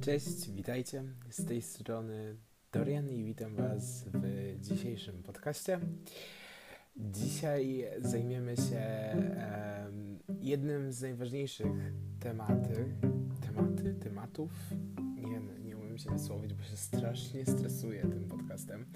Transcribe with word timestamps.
Cześć, 0.00 0.50
witajcie. 0.50 1.04
Z 1.30 1.44
tej 1.44 1.62
strony 1.62 2.36
Dorian 2.72 3.10
i 3.10 3.24
witam 3.24 3.54
Was 3.56 4.04
w 4.14 4.56
dzisiejszym 4.60 5.22
podcaście. 5.22 5.80
Dzisiaj 6.96 7.84
zajmiemy 7.98 8.56
się 8.56 8.82
um, 9.14 10.18
jednym 10.40 10.92
z 10.92 11.02
najważniejszych 11.02 11.92
tematy, 12.20 12.84
tematy, 13.46 13.94
tematów. 13.94 14.50
Nie, 15.16 15.40
nie 15.64 15.76
umiem 15.76 15.98
się 15.98 16.10
wysłowić, 16.10 16.54
bo 16.54 16.62
się 16.62 16.76
strasznie 16.76 17.46
stresuję 17.46 18.00
tym 18.00 18.24
podcastem. 18.24 18.86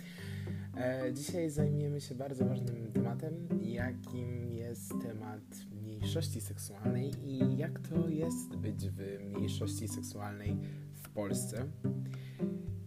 E, 0.77 1.13
dzisiaj 1.13 1.51
zajmiemy 1.51 2.01
się 2.01 2.15
bardzo 2.15 2.45
ważnym 2.45 2.93
tematem, 2.93 3.49
jakim 3.63 4.45
jest 4.45 4.93
temat 5.03 5.41
mniejszości 5.83 6.41
seksualnej 6.41 7.11
i 7.25 7.57
jak 7.57 7.79
to 7.79 8.09
jest 8.09 8.57
być 8.57 8.89
w 8.89 9.19
mniejszości 9.21 9.89
seksualnej 9.89 10.57
Polsce. 11.15 11.65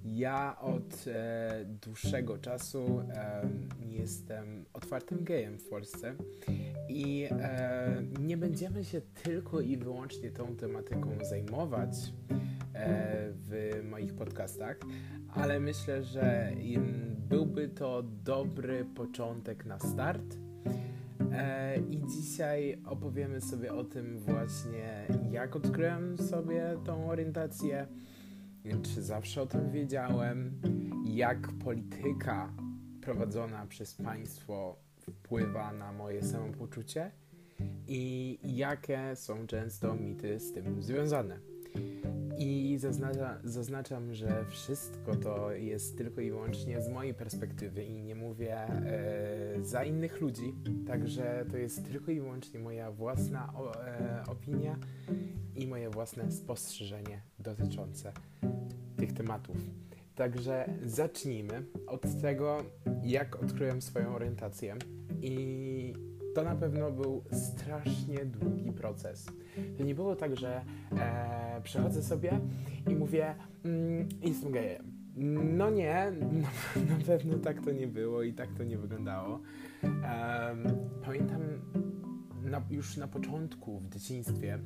Ja 0.03 0.59
od 0.59 1.05
e, 1.07 1.65
dłuższego 1.81 2.37
czasu 2.37 2.99
e, 2.99 3.49
jestem 3.81 4.65
otwartym 4.73 5.23
gejem 5.23 5.57
w 5.57 5.69
Polsce 5.69 6.15
i 6.89 7.27
e, 7.31 8.03
nie 8.19 8.37
będziemy 8.37 8.83
się 8.83 9.01
tylko 9.23 9.61
i 9.61 9.77
wyłącznie 9.77 10.31
tą 10.31 10.55
tematyką 10.55 11.09
zajmować 11.21 11.93
e, 12.73 13.31
w 13.31 13.81
moich 13.89 14.13
podcastach, 14.13 14.79
ale 15.29 15.59
myślę, 15.59 16.03
że 16.03 16.51
byłby 17.29 17.69
to 17.69 18.03
dobry 18.03 18.85
początek 18.95 19.65
na 19.65 19.79
start. 19.79 20.37
E, 21.31 21.77
I 21.77 22.01
dzisiaj 22.07 22.81
opowiemy 22.85 23.41
sobie 23.41 23.73
o 23.73 23.83
tym 23.83 24.19
właśnie, 24.19 25.07
jak 25.31 25.55
odkryłem 25.55 26.17
sobie 26.17 26.77
tą 26.85 27.09
orientację, 27.09 27.87
czy 28.83 29.03
zawsze 29.03 29.41
o 29.41 29.45
tym 29.45 29.71
wiedziałem, 29.71 30.61
jak 31.05 31.47
polityka 31.63 32.53
prowadzona 33.01 33.65
przez 33.65 33.93
państwo 33.93 34.75
wpływa 34.99 35.73
na 35.73 35.91
moje 35.91 36.23
samopoczucie 36.23 37.11
i 37.87 38.37
jakie 38.43 39.15
są 39.15 39.47
często 39.47 39.95
mity 39.95 40.39
z 40.39 40.53
tym 40.53 40.83
związane. 40.83 41.54
I 42.37 42.77
zaznacza, 42.77 43.37
zaznaczam, 43.43 44.13
że 44.13 44.45
wszystko 44.49 45.15
to 45.15 45.51
jest 45.51 45.97
tylko 45.97 46.21
i 46.21 46.31
wyłącznie 46.31 46.81
z 46.81 46.89
mojej 46.89 47.13
perspektywy 47.13 47.83
i 47.83 48.03
nie 48.03 48.15
mówię 48.15 48.57
e, 48.57 49.63
za 49.63 49.83
innych 49.83 50.21
ludzi, 50.21 50.53
także 50.87 51.45
to 51.51 51.57
jest 51.57 51.91
tylko 51.91 52.11
i 52.11 52.19
wyłącznie 52.19 52.59
moja 52.59 52.91
własna 52.91 53.53
o, 53.53 53.85
e, 53.85 54.23
opinia 54.27 54.79
i 55.55 55.67
moje 55.67 55.89
własne 55.89 56.31
spostrzeżenie 56.31 57.21
dotyczące 57.39 58.13
tych 58.97 59.13
tematów. 59.13 59.57
Także 60.15 60.69
zacznijmy 60.85 61.65
od 61.87 62.21
tego, 62.21 62.63
jak 63.03 63.43
odkryłem 63.43 63.81
swoją 63.81 64.15
orientację 64.15 64.75
i 65.21 65.93
to 66.35 66.43
na 66.43 66.55
pewno 66.55 66.91
był 66.91 67.23
strasznie 67.31 68.25
długi 68.25 68.71
proces. 68.71 69.25
To 69.77 69.83
nie 69.83 69.95
było 69.95 70.15
tak, 70.15 70.37
że 70.37 70.61
e, 70.97 71.61
przechodzę 71.63 72.03
sobie 72.03 72.39
i 72.89 72.95
mówię, 72.95 73.35
mm, 73.65 74.09
jestem 74.21 74.51
gejem. 74.51 74.91
No 75.57 75.69
nie, 75.69 76.11
no, 76.19 76.97
na 76.97 77.05
pewno 77.05 77.37
tak 77.37 77.61
to 77.61 77.71
nie 77.71 77.87
było 77.87 78.23
i 78.23 78.33
tak 78.33 78.53
to 78.53 78.63
nie 78.63 78.77
wyglądało. 78.77 79.39
E, 79.83 80.55
pamiętam 81.05 81.41
na, 82.43 82.61
już 82.69 82.97
na 82.97 83.07
początku 83.07 83.79
w 83.79 83.89
dzieciństwie 83.89 84.59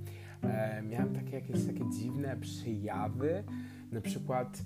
e, 0.44 0.82
miałem 0.82 1.16
takie 1.16 1.36
jakieś 1.36 1.66
takie 1.66 1.90
dziwne 1.90 2.38
przejawy, 2.38 3.44
na 3.92 4.02
przykład 4.02 4.62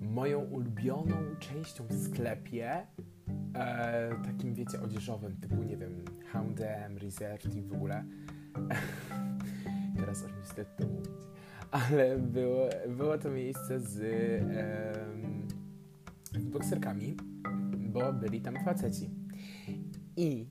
moją 0.00 0.40
ulubioną 0.40 1.16
częścią 1.38 1.84
w 1.86 1.94
sklepie 1.94 2.86
e, 3.58 4.10
takim, 4.24 4.54
wiecie, 4.54 4.80
odzieżowym, 4.82 5.36
typu, 5.36 5.62
nie 5.62 5.76
wiem, 5.76 6.04
Houndem, 6.32 6.98
Reserved 6.98 7.54
i 7.54 7.62
w 7.62 7.72
ogóle. 7.72 8.04
Teraz 9.96 10.24
aż 10.24 10.32
mi 10.32 10.42
wstyd 10.42 10.76
to 10.76 10.86
mówić. 10.86 11.10
Ale 11.70 12.18
było, 12.18 12.68
było 12.88 13.18
to 13.18 13.30
miejsce 13.30 13.80
z, 13.80 14.00
e, 16.34 16.40
z 16.40 16.48
bokserkami, 16.48 17.16
bo 17.78 18.12
byli 18.12 18.40
tam 18.40 18.64
faceci. 18.64 19.10
I 20.16 20.46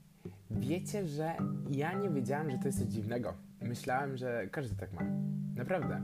wiecie, 0.51 1.07
że 1.07 1.35
ja 1.69 1.93
nie 1.93 2.09
wiedziałem, 2.09 2.51
że 2.51 2.57
to 2.57 2.67
jest 2.67 2.79
coś 2.79 2.87
dziwnego. 2.87 3.33
Myślałem, 3.61 4.17
że 4.17 4.47
każdy 4.51 4.75
tak 4.75 4.93
ma. 4.93 5.01
Naprawdę. 5.55 6.01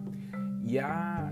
Ja 0.64 1.32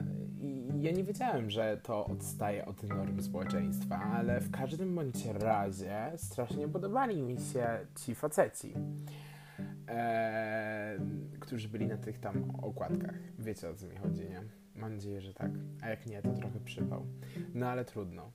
ja 0.82 0.92
nie 0.92 1.04
wiedziałem, 1.04 1.50
że 1.50 1.78
to 1.84 2.06
odstaje 2.06 2.66
od 2.66 2.84
norm 2.84 3.22
społeczeństwa, 3.22 3.96
ale 3.96 4.42
w 4.42 4.52
każdym 4.52 4.96
bądź 4.96 5.26
razie 5.26 6.12
strasznie 6.16 6.68
podobali 6.68 7.22
mi 7.22 7.38
się 7.40 7.68
ci 7.96 8.16
faceci, 8.16 8.74
e, 9.88 10.98
którzy 11.40 11.70
byli 11.70 11.88
na 11.88 11.98
tych 11.98 12.20
tam 12.20 12.52
okładkach. 12.62 13.16
Wiecie 13.40 13.70
o 13.70 13.74
co 13.74 13.88
mi 13.88 13.96
chodzi, 13.96 14.22
nie? 14.22 14.42
Mam 14.76 14.94
nadzieję, 14.94 15.22
że 15.22 15.34
tak. 15.34 15.52
A 15.82 15.90
jak 15.90 16.06
nie, 16.06 16.22
to 16.22 16.34
trochę 16.34 16.60
przypał. 16.60 17.06
No 17.54 17.68
ale 17.68 17.86
trudno. 17.86 18.32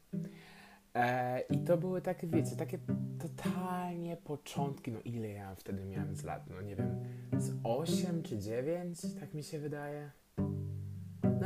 E, 0.94 1.40
I 1.40 1.58
to 1.58 1.76
były 1.76 2.00
takie, 2.00 2.26
wiecie, 2.26 2.56
takie 2.56 2.78
totalnie 3.18 4.16
początki, 4.16 4.92
no 4.92 5.00
ile 5.04 5.28
ja 5.28 5.54
wtedy 5.54 5.84
miałem 5.84 6.16
z 6.16 6.24
lat, 6.24 6.50
no 6.50 6.62
nie 6.62 6.76
wiem, 6.76 7.04
z 7.38 7.52
8 7.64 8.22
czy 8.22 8.38
9, 8.38 9.00
tak 9.20 9.34
mi 9.34 9.42
się 9.42 9.58
wydaje. 9.58 10.10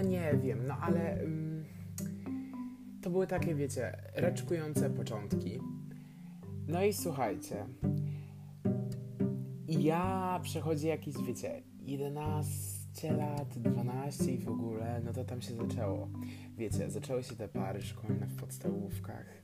No 0.03 0.09
nie 0.09 0.38
wiem, 0.43 0.66
no 0.66 0.77
ale 0.81 1.19
um, 1.22 1.65
to 3.03 3.11
były 3.11 3.27
takie, 3.27 3.55
wiecie, 3.55 3.97
raczkujące 4.15 4.91
początki. 4.91 5.61
No 6.69 6.84
i 6.84 6.93
słuchajcie, 6.93 7.66
ja 9.69 10.41
przechodzi 10.43 10.87
jakieś, 10.87 11.15
wiecie, 11.27 11.62
11 11.81 13.12
lat, 13.12 13.59
12 13.59 14.33
i 14.34 14.38
w 14.38 14.49
ogóle, 14.49 15.00
no 15.05 15.12
to 15.12 15.25
tam 15.25 15.43
się 15.43 15.55
zaczęło. 15.55 16.09
Wiecie, 16.56 16.91
zaczęły 16.91 17.22
się 17.22 17.37
te 17.37 17.49
pary 17.49 17.82
szkolne 17.82 18.27
w 18.27 18.37
podstawówkach 18.37 19.43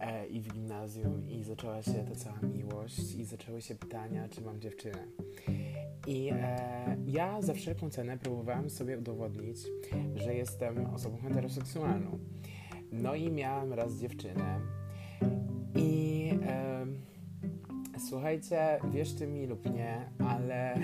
e, 0.00 0.26
i 0.26 0.40
w 0.40 0.52
gimnazjum 0.52 1.28
i 1.28 1.44
zaczęła 1.44 1.82
się 1.82 1.92
ta 1.92 2.14
cała 2.14 2.40
miłość 2.40 3.14
i 3.14 3.24
zaczęły 3.24 3.62
się 3.62 3.74
pytania, 3.74 4.28
czy 4.28 4.40
mam 4.40 4.60
dziewczynę. 4.60 5.06
I 6.06 6.30
e, 6.32 6.96
ja 7.06 7.42
za 7.42 7.54
wszelką 7.54 7.90
cenę 7.90 8.18
próbowałem 8.18 8.70
sobie 8.70 8.98
udowodnić, 8.98 9.58
że 10.14 10.34
jestem 10.34 10.86
osobą 10.86 11.16
heteroseksualną. 11.16 12.18
No 12.92 13.14
i 13.14 13.30
miałam 13.30 13.72
raz 13.72 13.94
dziewczynę. 13.94 14.60
I 15.74 16.30
e, 16.46 16.86
słuchajcie, 17.98 18.80
wierzcie 18.92 19.26
mi 19.26 19.46
lub 19.46 19.72
nie, 19.74 20.10
ale 20.18 20.80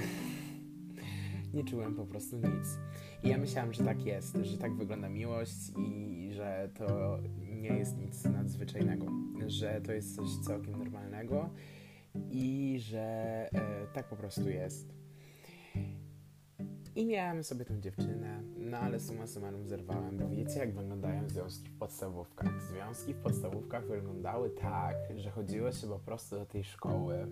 nie 1.55 1.65
czułem 1.65 1.95
po 1.95 2.07
prostu 2.07 2.37
nic. 2.37 2.79
I 3.25 3.29
ja 3.29 3.39
myślałam, 3.39 3.73
że 3.73 3.85
tak 3.85 4.07
jest, 4.07 4.37
że 4.43 4.59
tak 4.59 4.75
wygląda 4.75 5.09
miłość 5.09 5.71
i 5.79 6.31
że 6.33 6.69
to 6.75 7.19
nie 7.61 7.69
jest 7.69 7.99
nic 7.99 8.25
nadzwyczajnego, 8.25 9.07
że 9.47 9.81
to 9.81 9.93
jest 9.93 10.17
coś 10.17 10.29
całkiem 10.47 10.79
normalnego 10.79 11.51
i 12.31 12.77
że 12.81 13.01
e, 13.53 13.87
tak 13.95 14.09
po 14.09 14.17
prostu 14.17 14.49
jest. 14.49 14.95
I 16.97 17.07
miałem 17.07 17.45
sobie 17.45 17.65
tę 17.65 17.81
dziewczynę, 17.81 18.43
no 18.59 18.79
ale 18.79 19.01
suma 19.01 19.27
summarum 19.27 19.69
zerwałem, 19.69 20.19
bo 20.19 20.29
wiecie 20.29 20.59
jak 20.59 20.75
wyglądają 20.75 21.29
związki 21.29 21.69
w 21.69 21.79
podstawówkach. 21.79 22.63
Związki 22.63 23.15
w 23.15 23.19
podstawówkach 23.19 23.87
wyglądały 23.87 24.51
tak, 24.51 24.97
że 25.17 25.31
chodziło 25.31 25.73
się 25.73 25.87
po 25.87 25.99
prostu 25.99 26.37
do 26.37 26.47
tej 26.47 26.65
szkoły. 26.65 27.27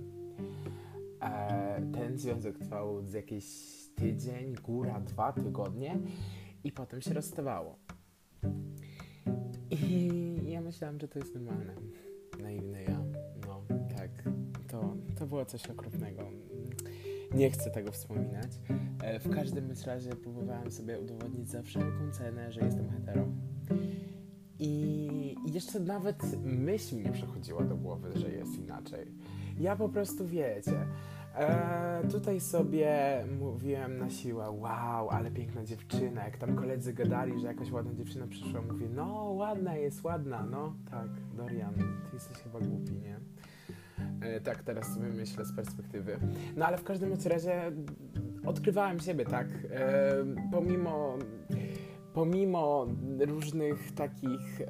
E, 1.20 1.82
ten 1.94 2.18
związek 2.18 2.58
trwał 2.58 3.02
z 3.02 3.12
jakiś 3.12 3.44
tydzień, 4.02 4.54
góra, 4.54 5.00
dwa 5.00 5.32
tygodnie 5.32 5.98
i 6.64 6.72
potem 6.72 7.00
się 7.00 7.14
rozstawało. 7.14 7.78
I 9.70 10.10
ja 10.46 10.60
myślałam, 10.60 11.00
że 11.00 11.08
to 11.08 11.18
jest 11.18 11.34
normalne. 11.34 11.74
Naiwny 12.42 12.82
ja. 12.82 13.04
No, 13.46 13.62
tak. 13.96 14.10
To, 14.68 14.96
to 15.18 15.26
było 15.26 15.44
coś 15.44 15.66
okropnego 15.66 16.22
nie 17.34 17.50
chcę 17.50 17.70
tego 17.70 17.92
wspominać. 17.92 18.50
E, 19.02 19.20
w 19.20 19.30
każdym 19.30 19.72
razie 19.86 20.10
próbowałem 20.10 20.70
sobie 20.70 21.00
udowodnić 21.00 21.50
za 21.50 21.62
wszelką 21.62 22.10
cenę, 22.12 22.52
że 22.52 22.60
jestem 22.60 22.90
hetero. 22.90 23.28
I 24.58 25.36
jeszcze 25.46 25.80
nawet 25.80 26.22
myśl 26.44 26.96
mi 26.96 27.02
nie 27.04 27.12
przechodziła 27.12 27.64
do 27.64 27.76
głowy, 27.76 28.10
że 28.14 28.30
jest 28.30 28.58
inaczej. 28.58 29.06
Ja 29.58 29.76
po 29.76 29.88
prostu 29.88 30.26
wiecie. 30.26 30.86
E, 31.34 32.02
tutaj 32.10 32.40
sobie 32.40 33.24
mówiłem 33.40 33.98
na 33.98 34.10
siłę, 34.10 34.50
wow, 34.50 35.10
ale 35.10 35.30
piękna 35.30 35.64
dziewczyna. 35.64 36.24
Jak 36.24 36.36
tam 36.36 36.56
koledzy 36.56 36.92
gadali, 36.92 37.40
że 37.40 37.46
jakaś 37.46 37.70
ładna 37.70 37.94
dziewczyna 37.94 38.26
przyszła, 38.26 38.62
mówię, 38.62 38.88
no 38.94 39.32
ładna 39.32 39.76
jest, 39.76 40.04
ładna, 40.04 40.42
no 40.50 40.74
tak, 40.90 41.08
Dorian, 41.36 41.74
ty 41.74 41.82
jesteś 42.12 42.36
chyba 42.36 42.60
głupi, 42.60 42.92
nie? 42.92 43.20
E, 44.20 44.40
tak 44.40 44.62
teraz 44.62 44.94
sobie 44.94 45.08
myślę 45.08 45.44
z 45.44 45.52
perspektywy. 45.52 46.18
No 46.56 46.66
ale 46.66 46.78
w 46.78 46.84
każdym 46.84 47.12
razie 47.30 47.72
odkrywałem 48.46 49.00
siebie, 49.00 49.24
tak. 49.24 49.46
E, 49.70 50.14
pomimo 50.52 51.18
pomimo 52.14 52.86
różnych 53.18 53.92
takich 53.92 54.60
e, 54.60 54.66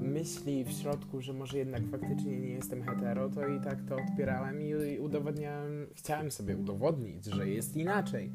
myśli 0.00 0.64
w 0.64 0.72
środku, 0.72 1.20
że 1.20 1.32
może 1.32 1.58
jednak 1.58 1.82
faktycznie 1.90 2.40
nie 2.40 2.48
jestem 2.48 2.82
hetero, 2.82 3.28
to 3.28 3.48
i 3.48 3.60
tak 3.60 3.78
to 3.88 3.96
odpierałem 3.96 4.62
i, 4.62 4.68
i 4.68 4.98
udowodniałem, 4.98 5.86
chciałem 5.94 6.30
sobie 6.30 6.56
udowodnić, 6.56 7.24
że 7.24 7.48
jest 7.48 7.76
inaczej. 7.76 8.32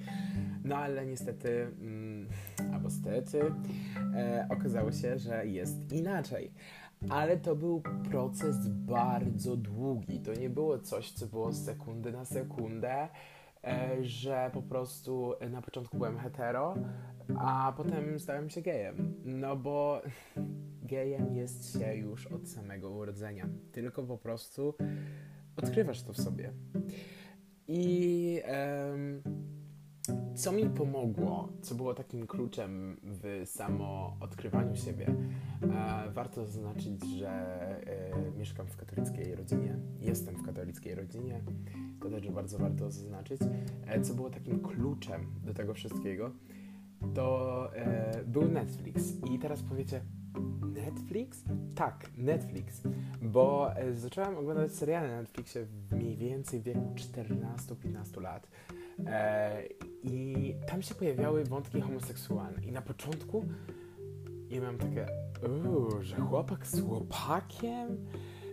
No 0.63 0.75
ale 0.75 1.05
niestety, 1.05 1.67
mm, 1.81 2.27
albo 2.73 2.89
stety, 2.89 3.41
e, 4.15 4.47
okazało 4.49 4.91
się, 4.91 5.17
że 5.17 5.47
jest 5.47 5.91
inaczej. 5.91 6.51
Ale 7.09 7.37
to 7.37 7.55
był 7.55 7.81
proces 8.09 8.67
bardzo 8.67 9.57
długi. 9.57 10.19
To 10.19 10.33
nie 10.33 10.49
było 10.49 10.79
coś, 10.79 11.11
co 11.11 11.27
było 11.27 11.51
z 11.51 11.65
sekundy 11.65 12.11
na 12.11 12.25
sekundę, 12.25 13.07
że 14.01 14.51
po 14.53 14.61
prostu 14.61 15.33
na 15.50 15.61
początku 15.61 15.97
byłem 15.97 16.17
hetero, 16.17 16.75
a 17.38 17.73
potem 17.77 18.19
stałem 18.19 18.50
się 18.50 18.61
gejem. 18.61 19.13
No 19.25 19.56
bo 19.56 20.01
gejem 20.91 21.35
jest 21.35 21.79
się 21.79 21.95
już 21.95 22.27
od 22.27 22.50
samego 22.50 22.89
urodzenia. 22.89 23.50
Tylko 23.71 24.03
po 24.03 24.17
prostu 24.17 24.73
odkrywasz 25.56 26.03
to 26.03 26.13
w 26.13 26.17
sobie. 26.17 26.53
I 27.67 28.41
um, 28.91 29.21
co 30.35 30.51
mi 30.51 30.69
pomogło, 30.69 31.50
co 31.61 31.75
było 31.75 31.94
takim 31.94 32.27
kluczem 32.27 33.00
w 33.03 33.41
samo 33.45 34.17
odkrywaniu 34.19 34.75
siebie, 34.75 35.15
e, 35.63 36.11
warto 36.11 36.45
zaznaczyć, 36.45 37.03
że 37.17 37.29
e, 37.29 38.31
mieszkam 38.38 38.67
w 38.67 38.77
katolickiej 38.77 39.35
rodzinie, 39.35 39.79
katolickiej 40.69 40.95
rodzinie, 40.95 41.42
to 42.01 42.10
też 42.10 42.30
bardzo 42.30 42.57
warto 42.57 42.92
zaznaczyć. 42.92 43.42
E, 43.88 44.01
co 44.01 44.13
było 44.13 44.30
takim 44.30 44.60
kluczem 44.60 45.25
do 45.45 45.54
tego 45.54 45.74
wszystkiego, 45.74 46.31
to 47.13 47.75
e, 47.75 48.24
był 48.27 48.51
Netflix. 48.51 49.13
I 49.31 49.39
teraz 49.39 49.63
powiecie, 49.63 50.01
Netflix? 50.74 51.44
Tak, 51.75 52.10
Netflix. 52.18 52.81
Bo 53.21 53.75
e, 53.75 53.94
zacząłem 53.94 54.38
oglądać 54.38 54.71
seriale 54.71 55.07
na 55.07 55.21
Netflixie 55.21 55.66
mniej 55.92 56.18
więcej 56.18 56.60
w 56.60 56.63
wieku 56.63 56.95
14-15 56.95 58.21
lat. 58.21 58.48
I 60.04 60.56
tam 60.68 60.81
się 60.81 60.95
pojawiały 60.95 61.44
wątki 61.44 61.81
homoseksualne. 61.81 62.62
I 62.63 62.71
na 62.71 62.81
początku 62.81 63.45
ja 64.50 64.62
miałem 64.62 64.77
takie, 64.77 65.07
że 66.01 66.16
chłopak 66.16 66.68
z 66.68 66.81
chłopakiem, 66.81 67.98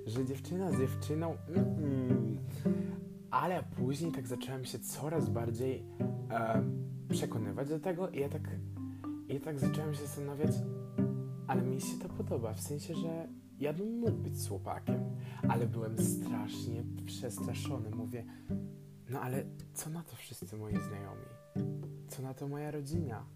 że 0.07 0.25
dziewczyna 0.25 0.73
z 0.73 0.79
dziewczyną. 0.79 1.37
Mm-mm. 1.49 2.37
Ale 3.31 3.63
później 3.63 4.13
tak 4.13 4.27
zacząłem 4.27 4.65
się 4.65 4.79
coraz 4.79 5.29
bardziej 5.29 5.85
e, 6.31 6.63
przekonywać 7.09 7.69
do 7.69 7.81
tego 7.81 8.09
i 8.09 8.21
ja 8.21 8.29
tak, 8.29 8.51
ja 9.29 9.41
tak 9.41 9.59
zacząłem 9.59 9.95
się 9.95 10.01
zastanawiać, 10.01 10.51
ale 11.47 11.63
mi 11.63 11.81
się 11.81 11.99
to 11.99 12.09
podoba, 12.09 12.55
w 12.55 12.61
sensie, 12.61 12.95
że 12.95 13.29
ja 13.59 13.73
bym 13.73 13.99
mógł 13.99 14.19
być 14.19 14.41
z 14.41 14.49
chłopakiem, 14.49 15.01
ale 15.49 15.67
byłem 15.67 15.99
strasznie 15.99 16.85
przestraszony. 17.07 17.91
Mówię, 17.91 18.25
no 19.11 19.21
ale 19.21 19.45
co 19.75 19.91
na 19.91 20.03
to 20.03 20.17
wszyscy 20.17 20.57
moi 20.57 20.73
znajomi? 20.73 21.27
Co 22.09 22.23
na 22.23 22.35
to 22.35 22.49
moja 22.49 22.71
rodzina? 22.71 23.27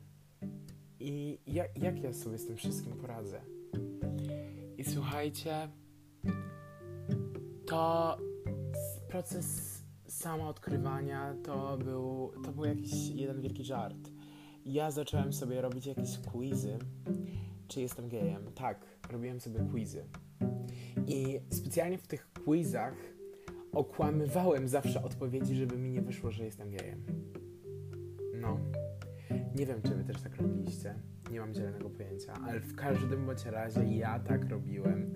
I 1.00 1.38
jak, 1.46 1.78
jak 1.78 2.02
ja 2.02 2.12
sobie 2.12 2.38
z 2.38 2.46
tym 2.46 2.56
wszystkim 2.56 2.92
poradzę? 2.92 3.40
I 4.78 4.84
słuchajcie, 4.84 5.68
to 7.70 8.18
proces 9.08 9.82
samoodkrywania 10.06 11.34
to 11.42 11.78
był, 11.78 12.32
to 12.44 12.52
był 12.52 12.64
jakiś 12.64 13.08
jeden 13.08 13.40
wielki 13.40 13.64
żart. 13.64 14.10
Ja 14.64 14.90
zacząłem 14.90 15.32
sobie 15.32 15.60
robić 15.60 15.86
jakieś 15.86 16.18
quizy, 16.18 16.78
czy 17.68 17.80
jestem 17.80 18.08
gejem. 18.08 18.52
Tak, 18.54 18.86
robiłem 19.10 19.40
sobie 19.40 19.60
quizy. 19.70 20.04
I 21.06 21.40
specjalnie 21.50 21.98
w 21.98 22.06
tych 22.06 22.32
quizach 22.44 22.94
okłamywałem 23.72 24.68
zawsze 24.68 25.02
odpowiedzi, 25.02 25.56
żeby 25.56 25.78
mi 25.78 25.90
nie 25.90 26.02
wyszło, 26.02 26.30
że 26.30 26.44
jestem 26.44 26.70
gejem. 26.70 27.04
No. 28.34 28.58
Nie 29.54 29.66
wiem, 29.66 29.82
czy 29.82 29.94
wy 29.94 30.04
też 30.04 30.22
tak 30.22 30.36
robiliście. 30.36 30.94
Nie 31.30 31.40
mam 31.40 31.54
zielonego 31.54 31.90
pojęcia, 31.90 32.32
ale 32.44 32.60
w 32.60 32.74
każdym 32.74 33.26
bądź 33.26 33.44
razie 33.44 33.84
ja 33.84 34.18
tak 34.18 34.50
robiłem. 34.50 35.14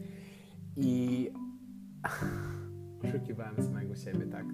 I 0.76 1.30
oszukiwałem 3.14 3.56
samego 3.56 3.94
siebie, 3.94 4.26
tak. 4.26 4.46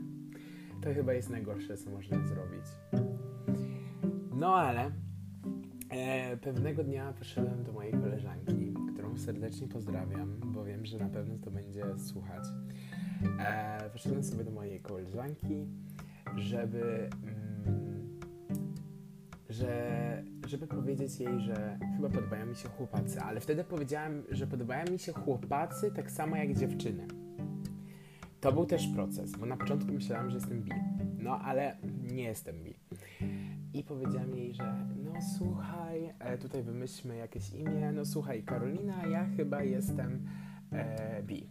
To 0.83 0.95
chyba 0.95 1.13
jest 1.13 1.31
najgorsze, 1.31 1.77
co 1.77 1.91
można 1.91 2.27
zrobić. 2.27 2.65
No 4.35 4.55
ale 4.55 4.91
e, 5.91 6.37
pewnego 6.37 6.85
dnia 6.85 7.13
poszedłem 7.13 7.65
do 7.65 7.73
mojej 7.73 7.93
koleżanki, 7.93 8.75
którą 8.93 9.19
serdecznie 9.19 9.69
pozdrawiam, 9.69 10.41
bo 10.45 10.65
wiem, 10.65 10.87
że 10.87 10.99
na 10.99 11.09
pewno 11.09 11.39
to 11.39 11.51
będzie 11.51 11.99
słuchać. 11.99 12.45
E, 13.39 13.91
poszedłem 13.93 14.23
sobie 14.25 14.45
do 14.45 14.51
mojej 14.51 14.81
koleżanki, 14.81 15.67
żeby, 16.37 17.11
mm, 17.23 18.19
że, 19.49 20.23
żeby 20.47 20.67
powiedzieć 20.67 21.21
jej, 21.21 21.41
że 21.41 21.79
chyba 21.97 22.09
podobają 22.09 22.47
mi 22.47 22.57
się 22.57 22.69
chłopacy, 22.69 23.21
ale 23.21 23.41
wtedy 23.41 23.65
powiedziałem, 23.65 24.23
że 24.31 24.47
podobają 24.47 24.93
mi 24.93 24.99
się 24.99 25.13
chłopacy 25.13 25.91
tak 25.91 26.11
samo 26.11 26.37
jak 26.37 26.55
dziewczyny. 26.57 27.20
To 28.41 28.53
był 28.53 28.67
też 28.67 28.89
proces, 28.95 29.33
bo 29.33 29.47
na 29.47 29.57
początku 29.57 29.93
myślałem, 29.93 30.31
że 30.31 30.37
jestem 30.37 30.63
bi. 30.63 30.71
No 31.19 31.39
ale 31.39 31.77
nie 32.13 32.23
jestem 32.23 32.57
bi. 32.65 32.75
I 33.75 33.85
powiedziałem 33.85 34.37
jej, 34.37 34.55
że 34.55 34.87
no 35.05 35.13
słuchaj, 35.39 36.15
e, 36.19 36.39
tutaj 36.39 36.63
wymyślmy 36.63 37.17
jakieś 37.17 37.51
imię. 37.51 37.93
No 37.93 38.05
słuchaj, 38.05 38.43
Karolina, 38.43 39.07
ja 39.07 39.27
chyba 39.37 39.63
jestem 39.63 40.27
e, 40.73 41.23
bi. 41.23 41.47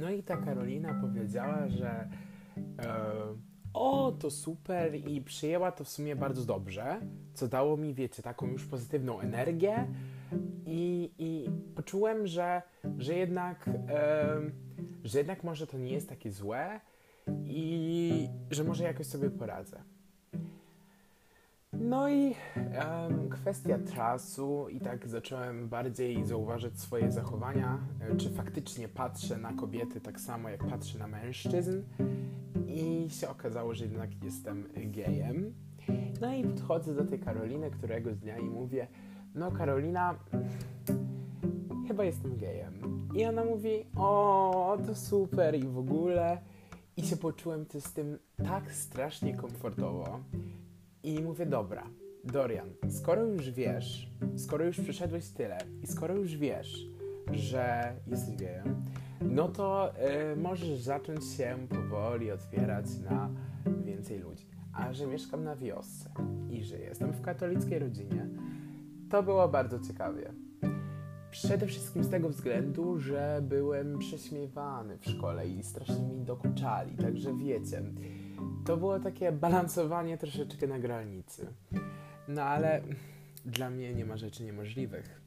No 0.00 0.10
i 0.10 0.22
ta 0.22 0.36
Karolina 0.36 0.94
powiedziała, 1.00 1.68
że 1.68 1.90
e, 1.90 2.08
o, 3.74 4.12
to 4.12 4.30
super 4.30 4.94
i 4.94 5.20
przyjęła 5.20 5.72
to 5.72 5.84
w 5.84 5.88
sumie 5.88 6.16
bardzo 6.16 6.44
dobrze, 6.44 7.00
co 7.34 7.48
dało 7.48 7.76
mi, 7.76 7.94
wiecie, 7.94 8.22
taką 8.22 8.46
już 8.46 8.66
pozytywną 8.66 9.20
energię 9.20 9.86
i, 10.66 11.10
i 11.18 11.50
poczułem, 11.74 12.26
że, 12.26 12.62
że 12.98 13.14
jednak 13.14 13.68
e, 13.68 14.40
że 15.04 15.18
jednak 15.18 15.44
może 15.44 15.66
to 15.66 15.78
nie 15.78 15.92
jest 15.92 16.08
takie 16.08 16.32
złe 16.32 16.80
i 17.44 18.28
że 18.50 18.64
może 18.64 18.84
jakoś 18.84 19.06
sobie 19.06 19.30
poradzę. 19.30 19.82
No 21.72 22.08
i 22.08 22.34
um, 22.54 23.28
kwestia 23.28 23.78
czasu 23.94 24.68
i 24.68 24.80
tak 24.80 25.08
zacząłem 25.08 25.68
bardziej 25.68 26.24
zauważyć 26.24 26.80
swoje 26.80 27.12
zachowania, 27.12 27.78
e, 28.00 28.16
czy 28.16 28.30
faktycznie 28.30 28.88
patrzę 28.88 29.36
na 29.36 29.52
kobiety 29.52 30.00
tak 30.00 30.20
samo 30.20 30.48
jak 30.48 30.64
patrzę 30.64 30.98
na 30.98 31.06
mężczyzn 31.06 31.82
i 32.66 33.10
się 33.10 33.28
okazało, 33.28 33.74
że 33.74 33.84
jednak 33.84 34.24
jestem 34.24 34.68
gejem. 34.76 35.54
No 36.20 36.34
i 36.34 36.44
podchodzę 36.44 36.94
do 36.94 37.04
tej 37.04 37.18
Karoliny 37.18 37.70
któregoś 37.70 38.16
dnia 38.16 38.38
i 38.38 38.44
mówię, 38.44 38.86
no 39.34 39.52
Karolina, 39.52 40.14
chyba 41.88 42.04
jestem 42.04 42.36
gejem. 42.36 42.99
I 43.14 43.24
ona 43.24 43.44
mówi, 43.44 43.84
o, 43.96 44.78
to 44.86 44.94
super 44.94 45.54
i 45.54 45.64
w 45.64 45.78
ogóle. 45.78 46.38
I 46.96 47.02
się 47.02 47.16
poczułem 47.16 47.66
z 47.80 47.92
tym 47.92 48.18
tak 48.36 48.72
strasznie 48.72 49.34
komfortowo. 49.34 50.20
I 51.02 51.20
mówię, 51.20 51.46
dobra, 51.46 51.86
Dorian, 52.24 52.68
skoro 52.90 53.24
już 53.24 53.50
wiesz, 53.50 54.10
skoro 54.36 54.64
już 54.64 54.80
przeszedłeś 54.80 55.28
tyle 55.28 55.58
i 55.82 55.86
skoro 55.86 56.14
już 56.14 56.36
wiesz, 56.36 56.86
że 57.32 57.94
jesteś 58.06 58.36
gejem, 58.36 58.82
no 59.20 59.48
to 59.48 59.92
y, 60.32 60.36
możesz 60.36 60.78
zacząć 60.78 61.24
się 61.24 61.56
powoli 61.68 62.30
otwierać 62.30 62.86
na 63.10 63.30
więcej 63.84 64.18
ludzi. 64.18 64.46
A 64.72 64.92
że 64.92 65.06
mieszkam 65.06 65.44
na 65.44 65.56
wiosce 65.56 66.10
i 66.50 66.62
że 66.62 66.78
jestem 66.78 67.12
w 67.12 67.20
katolickiej 67.20 67.78
rodzinie, 67.78 68.26
to 69.10 69.22
było 69.22 69.48
bardzo 69.48 69.80
ciekawie. 69.80 70.32
Przede 71.30 71.66
wszystkim 71.66 72.04
z 72.04 72.10
tego 72.10 72.28
względu, 72.28 72.98
że 72.98 73.40
byłem 73.42 73.98
prześmiewany 73.98 74.98
w 74.98 75.04
szkole 75.04 75.48
i 75.48 75.62
strasznie 75.62 76.08
mi 76.08 76.24
dokuczali, 76.24 76.96
także 76.96 77.36
wiecie, 77.36 77.82
to 78.66 78.76
było 78.76 79.00
takie 79.00 79.32
balansowanie 79.32 80.18
troszeczkę 80.18 80.66
na 80.66 80.78
granicy. 80.78 81.46
No 82.28 82.42
ale 82.42 82.80
dla 83.44 83.70
mnie 83.70 83.94
nie 83.94 84.04
ma 84.04 84.16
rzeczy 84.16 84.44
niemożliwych. 84.44 85.20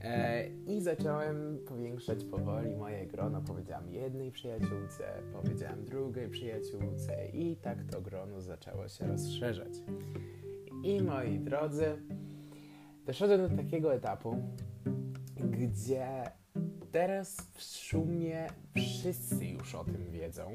E, 0.00 0.46
I 0.48 0.80
zacząłem 0.80 1.58
powiększać 1.68 2.24
powoli 2.24 2.76
moje 2.76 3.06
grono. 3.06 3.40
Powiedziałam 3.40 3.90
jednej 3.90 4.32
przyjaciółce, 4.32 5.22
powiedziałam 5.32 5.84
drugiej 5.84 6.28
przyjaciółce, 6.28 7.28
i 7.28 7.56
tak 7.56 7.84
to 7.84 8.00
grono 8.00 8.40
zaczęło 8.40 8.88
się 8.88 9.06
rozszerzać. 9.06 9.72
I 10.84 11.02
moi 11.02 11.38
drodzy, 11.38 11.96
doszedłem 13.06 13.48
do 13.48 13.62
takiego 13.62 13.94
etapu, 13.94 14.42
gdzie 15.44 16.30
teraz 16.92 17.36
w 17.52 17.62
sumie 17.62 18.46
wszyscy 18.76 19.46
już 19.46 19.74
o 19.74 19.84
tym 19.84 20.10
wiedzą. 20.10 20.50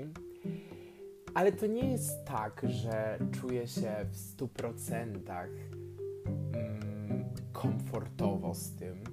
Ale 1.34 1.52
to 1.52 1.68
nie 1.68 1.92
jest 1.92 2.26
tak, 2.26 2.62
że 2.70 3.20
czuję 3.32 3.68
się 3.68 3.92
w 4.12 4.18
stu 4.18 4.48
procentach 4.48 5.50
mm, 6.54 7.24
komfortowo 7.54 8.54
z 8.54 8.76
tym, 8.76 9.04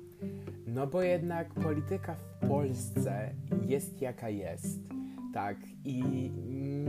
no 0.66 0.86
bo 0.86 1.02
jednak 1.02 1.54
polityka 1.54 2.14
w 2.14 2.48
Polsce 2.48 3.34
jest 3.66 4.00
jaka 4.00 4.28
jest, 4.28 4.80
tak, 5.34 5.56
i 5.84 6.30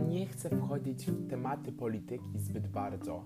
nie 0.09 0.25
chcę 0.25 0.49
wchodzić 0.49 1.05
w 1.05 1.29
tematy 1.29 1.71
polityki 1.71 2.39
zbyt 2.39 2.67
bardzo, 2.67 3.25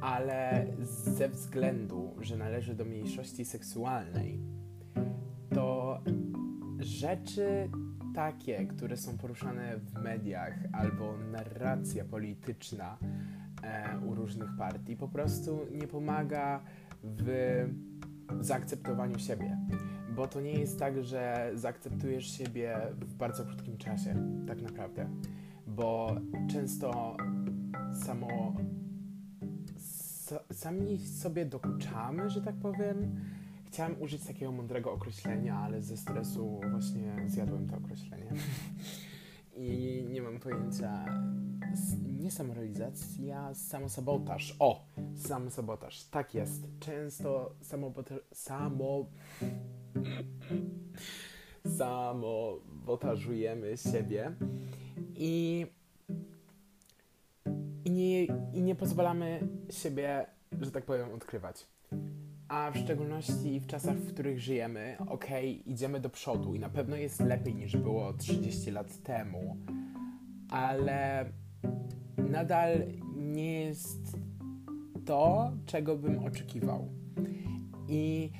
ale 0.00 0.66
ze 0.80 1.28
względu, 1.28 2.14
że 2.20 2.36
należy 2.36 2.74
do 2.74 2.84
mniejszości 2.84 3.44
seksualnej, 3.44 4.40
rzeczy 6.82 7.70
takie, 8.14 8.66
które 8.66 8.96
są 8.96 9.18
poruszane 9.18 9.76
w 9.78 10.02
mediach 10.02 10.54
albo 10.72 11.16
narracja 11.32 12.04
polityczna 12.04 12.98
e, 13.62 13.98
u 14.06 14.14
różnych 14.14 14.56
partii 14.58 14.96
po 14.96 15.08
prostu 15.08 15.66
nie 15.72 15.86
pomaga 15.86 16.60
w 17.04 17.26
zaakceptowaniu 18.40 19.18
siebie. 19.18 19.58
Bo 20.16 20.26
to 20.26 20.40
nie 20.40 20.52
jest 20.52 20.78
tak, 20.78 21.04
że 21.04 21.50
zaakceptujesz 21.54 22.38
siebie 22.38 22.78
w 23.00 23.14
bardzo 23.14 23.44
krótkim 23.44 23.78
czasie, 23.78 24.14
tak 24.46 24.62
naprawdę. 24.62 25.08
Bo 25.66 26.16
często 26.50 27.16
samo 28.04 28.54
sami 30.52 30.98
sobie 30.98 31.46
dokuczamy, 31.46 32.30
że 32.30 32.42
tak 32.42 32.54
powiem. 32.54 33.16
Chciałem 33.72 34.02
użyć 34.02 34.24
takiego 34.24 34.52
mądrego 34.52 34.92
określenia, 34.92 35.56
ale 35.56 35.82
ze 35.82 35.96
stresu 35.96 36.60
właśnie 36.70 37.24
zjadłem 37.26 37.66
to 37.68 37.76
określenie. 37.76 38.32
I 39.56 40.04
nie 40.10 40.22
mam 40.22 40.40
pojęcia. 40.40 41.04
Nie 42.18 42.30
samorealizacja, 42.30 43.54
samosabotaż. 43.54 44.56
O! 44.58 44.84
Samosabotaż. 45.16 46.04
Tak 46.04 46.34
jest. 46.34 46.66
Często 46.80 47.54
samobotaż... 47.60 48.18
Samo... 48.32 49.06
Samobotażujemy 51.78 53.76
siebie 53.76 54.32
i 55.16 55.66
i 57.84 57.90
nie, 57.90 58.24
i 58.52 58.62
nie 58.62 58.74
pozwalamy 58.74 59.48
siebie, 59.70 60.26
że 60.60 60.70
tak 60.70 60.84
powiem, 60.84 61.12
odkrywać. 61.14 61.66
A 62.52 62.70
w 62.70 62.76
szczególności 62.76 63.60
w 63.60 63.66
czasach, 63.66 63.96
w 63.96 64.12
których 64.12 64.40
żyjemy, 64.40 64.96
okej, 65.00 65.60
okay, 65.60 65.72
idziemy 65.72 66.00
do 66.00 66.10
przodu 66.10 66.54
i 66.54 66.58
na 66.58 66.68
pewno 66.68 66.96
jest 66.96 67.20
lepiej 67.20 67.54
niż 67.54 67.76
było 67.76 68.12
30 68.12 68.70
lat 68.70 69.02
temu, 69.02 69.56
ale 70.48 71.24
nadal 72.16 72.70
nie 73.16 73.60
jest 73.60 74.16
to, 75.04 75.52
czego 75.66 75.96
bym 75.96 76.24
oczekiwał. 76.24 76.88
I 77.88 78.32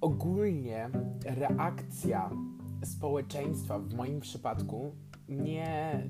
ogólnie 0.00 0.90
reakcja 1.24 2.30
społeczeństwa 2.84 3.78
w 3.78 3.94
moim 3.94 4.20
przypadku 4.20 4.92
nie, 5.28 6.02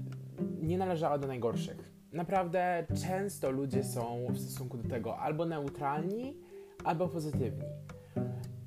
nie 0.62 0.78
należała 0.78 1.18
do 1.18 1.26
najgorszych 1.26 1.94
naprawdę 2.14 2.86
często 3.06 3.50
ludzie 3.50 3.84
są 3.84 4.26
w 4.30 4.38
stosunku 4.38 4.76
do 4.76 4.88
tego 4.88 5.18
albo 5.18 5.46
neutralni, 5.46 6.36
albo 6.84 7.08
pozytywni. 7.08 7.64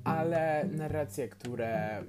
Ale 0.04 0.68
narracje, 0.72 1.28
które 1.28 2.02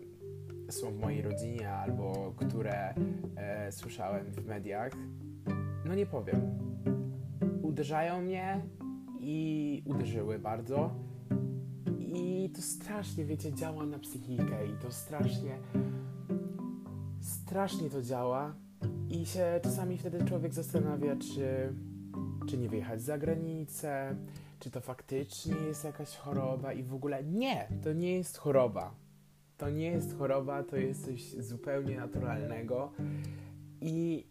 są 0.70 0.92
w 0.92 1.00
mojej 1.00 1.22
rodzinie 1.22 1.72
albo 1.72 2.34
które 2.38 2.94
e, 3.36 3.72
słyszałem 3.72 4.32
w 4.32 4.46
mediach, 4.46 4.92
no 5.86 5.96
nie 5.96 6.06
powiem. 6.06 6.42
Uderzają 7.62 8.22
mnie 8.22 8.62
i 9.20 9.84
uderzyły 9.86 10.39
bardzo. 10.39 10.92
I 12.00 12.50
to 12.56 12.62
strasznie, 12.62 13.25
wiecie, 13.25 13.54
działa 13.54 13.86
na 13.86 14.00
psychikę 14.00 14.68
i 14.68 14.82
to 14.82 14.92
strasznie, 14.92 15.58
strasznie 17.22 17.89
to 17.89 18.01
działa. 18.01 18.54
I 19.10 19.25
się 19.25 19.60
czasami 19.63 19.98
wtedy 19.98 20.25
człowiek 20.25 20.54
zastanawia, 20.54 21.16
czy, 21.16 21.74
czy 22.48 22.58
nie 22.58 22.70
wyjechać 22.70 23.01
za 23.01 23.18
granicę, 23.18 24.16
czy 24.60 24.72
to 24.72 24.82
faktycznie 24.82 25.56
jest 25.68 25.84
jakaś 25.84 26.16
choroba 26.16 26.74
i 26.74 26.84
w 26.84 26.94
ogóle 26.94 27.24
nie, 27.24 27.68
to 27.84 27.94
nie 27.94 28.18
jest 28.18 28.38
choroba. 28.38 28.96
To 29.58 29.70
nie 29.70 29.92
jest 29.92 30.18
choroba, 30.18 30.63
to 30.63 30.78
jest 30.78 31.06
coś 31.06 31.22
zupełnie 31.32 31.98
naturalnego. 31.98 32.92
I 33.82 34.28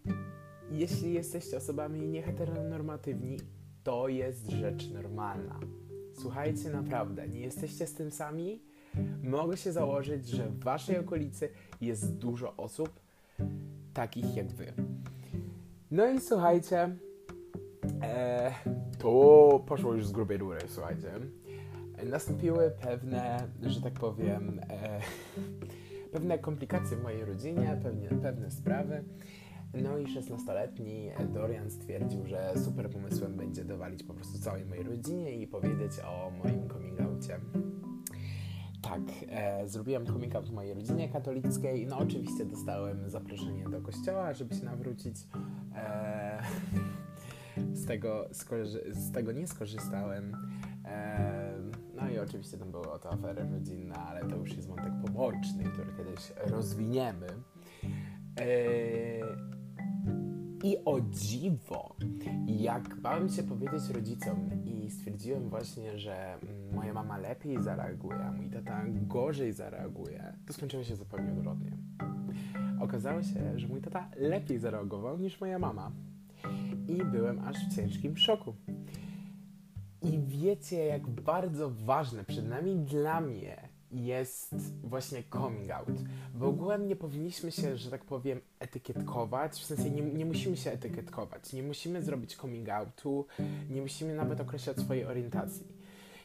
jeśli 0.71 1.13
jesteście 1.13 1.57
osobami 1.57 2.09
nieheteronormatywni, 2.09 3.37
to 3.85 4.09
jest 4.09 4.51
rzecz 4.51 4.91
normalna. 4.91 5.61
Słuchajcie, 6.15 6.71
naprawdę, 6.71 7.29
nie 7.29 7.41
jesteście 7.41 7.87
z 7.87 7.95
tym 7.95 8.11
sami. 8.11 8.63
Mogę 9.23 9.57
się 9.57 9.73
założyć, 9.73 10.29
że 10.29 10.49
w 10.49 10.65
waszej 10.65 10.99
okolicy 10.99 11.49
jest 11.81 12.17
dużo 12.17 12.57
osób, 12.57 13.01
takich 13.95 14.37
jak 14.37 14.53
wy. 14.53 14.73
No 15.91 16.07
i 16.11 16.21
słuchajcie, 16.21 16.97
e, 18.03 18.53
to 18.99 19.65
poszło 19.67 19.95
już 19.95 20.07
z 20.07 20.13
grubej 20.13 20.39
rury, 20.39 20.59
słuchajcie. 20.69 21.13
Nastąpiły 22.11 22.71
pewne, 22.71 23.49
że 23.63 23.83
tak 23.83 23.93
powiem, 23.93 24.61
e, 24.71 25.01
pewne 26.13 26.39
komplikacje 26.39 26.97
w 26.97 27.03
mojej 27.03 27.25
rodzinie, 27.25 27.81
pewne, 27.83 28.09
pewne 28.09 28.51
sprawy. 28.51 29.05
No 29.75 29.99
i 29.99 30.07
16-letni 30.07 31.11
Dorian 31.35 31.71
stwierdził, 31.71 32.27
że 32.27 32.53
super 32.65 32.91
pomysłem 32.91 33.37
będzie 33.37 33.65
dowalić 33.65 34.03
po 34.03 34.15
prostu 34.15 34.39
całej 34.39 34.65
mojej 34.65 34.85
rodzinie 34.85 35.37
i 35.37 35.47
powiedzieć 35.47 35.93
o 36.05 36.31
moim 36.31 36.69
coming 36.69 37.01
outie. 37.01 37.41
Tak, 38.83 39.01
e, 39.29 39.69
zrobiłem 39.69 40.07
coming 40.07 40.35
out 40.35 40.49
w 40.49 40.53
mojej 40.53 40.75
rodzinie 40.75 41.09
katolickiej. 41.09 41.87
No 41.87 41.99
oczywiście 41.99 42.45
dostałem 42.45 43.11
zaproszenie 43.11 43.65
do 43.65 43.81
kościoła, 43.81 44.35
żeby 44.35 44.55
się 44.55 44.65
nawrócić. 44.65 45.17
E, 45.75 46.43
z, 47.73 47.87
tego, 47.87 48.29
z 48.91 49.13
tego 49.13 49.33
nie 49.33 49.49
skorzystałem. 49.49 50.37
No 51.95 52.11
i 52.11 52.19
oczywiście 52.19 52.59
tam 52.59 52.71
były 52.71 52.93
oto 52.93 53.13
afery 53.13 53.49
rodzinne, 53.53 53.95
ale 53.95 54.21
to 54.21 54.37
już 54.37 54.57
jest 54.57 54.69
wątek 54.69 54.93
poboczny, 55.07 55.65
który 55.65 55.93
kiedyś 55.93 56.33
rozwiniemy. 56.37 57.27
E, 58.41 58.49
i 60.65 60.77
o 60.85 61.01
dziwo, 61.01 61.97
jak 62.47 62.95
bałem 63.01 63.29
się 63.29 63.43
powiedzieć 63.43 63.91
rodzicom 63.91 64.51
i 64.65 64.91
stwierdziłem 64.91 65.49
właśnie, 65.49 65.99
że 65.99 66.39
moja 66.73 66.93
mama 66.93 67.19
lepiej 67.19 67.63
zareaguje, 67.63 68.19
a 68.19 68.33
mój 68.33 68.51
tata 68.51 68.85
gorzej 68.87 69.53
zareaguje, 69.53 70.33
to 70.47 70.53
skończyło 70.53 70.85
się 70.85 70.97
zupełnie 70.97 71.33
odwrotnie. 71.33 71.73
Okazało 72.81 73.23
się, 73.23 73.59
że 73.59 73.69
mój 73.69 73.81
tata 73.81 74.09
lepiej 74.17 74.59
zareagował 74.59 75.19
niż 75.19 75.41
moja 75.41 75.59
mama. 75.59 75.93
I 76.89 77.05
byłem 77.05 77.39
aż 77.39 77.57
w 77.57 77.77
ciężkim 77.77 78.17
szoku. 78.17 78.55
I 80.03 80.19
wiecie, 80.27 80.85
jak 80.85 81.07
bardzo 81.07 81.71
ważne, 81.71 82.25
przed 82.25 82.49
nami 82.49 82.77
dla 82.77 83.21
mnie, 83.21 83.69
jest 83.91 84.55
właśnie 84.83 85.23
coming 85.33 85.71
out. 85.71 85.89
W 86.35 86.43
ogóle 86.43 86.79
nie 86.79 86.97
powinniśmy 86.97 87.53
się, 87.53 87.77
że 87.77 87.91
tak 87.91 88.05
powiem, 88.05 88.41
etykietkować, 88.59 89.53
w 89.53 89.65
sensie 89.65 89.91
nie, 89.91 90.03
nie 90.03 90.27
musimy 90.27 90.57
się 90.57 90.71
etykietkować, 90.71 91.53
nie 91.53 91.63
musimy 91.63 92.03
zrobić 92.03 92.37
coming 92.37 92.69
outu, 92.69 93.27
nie 93.71 93.83
musimy 93.83 94.15
nawet 94.15 94.41
określać 94.41 94.77
swojej 94.77 95.05
orientacji. 95.05 95.67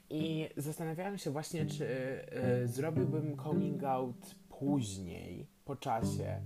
I 0.09 0.49
zastanawiałem 0.57 1.17
się 1.17 1.31
właśnie, 1.31 1.65
czy 1.65 1.85
y, 2.63 2.67
zrobiłbym 2.67 3.37
coming 3.37 3.83
out 3.83 4.35
później, 4.49 5.47
po 5.65 5.75
czasie. 5.75 6.41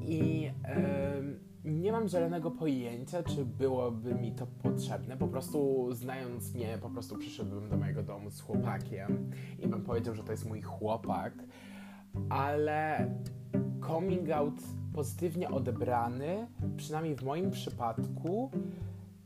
I 0.00 0.46
y, 0.46 1.51
nie 1.64 1.92
mam 1.92 2.08
zielonego 2.08 2.50
pojęcia, 2.50 3.22
czy 3.22 3.44
byłoby 3.44 4.14
mi 4.14 4.32
to 4.32 4.46
potrzebne. 4.46 5.16
Po 5.16 5.28
prostu 5.28 5.88
znając 5.92 6.54
mnie, 6.54 6.78
po 6.82 6.90
prostu 6.90 7.18
przyszedłbym 7.18 7.68
do 7.68 7.76
mojego 7.76 8.02
domu 8.02 8.30
z 8.30 8.40
chłopakiem 8.40 9.30
i 9.58 9.66
bym 9.66 9.82
powiedział, 9.82 10.14
że 10.14 10.24
to 10.24 10.32
jest 10.32 10.48
mój 10.48 10.62
chłopak, 10.62 11.32
ale 12.28 13.10
coming 13.86 14.30
out 14.30 14.54
pozytywnie 14.92 15.50
odebrany, 15.50 16.46
przynajmniej 16.76 17.16
w 17.16 17.22
moim 17.22 17.50
przypadku, 17.50 18.50